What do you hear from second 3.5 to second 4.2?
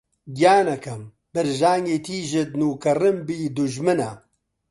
دوژمنە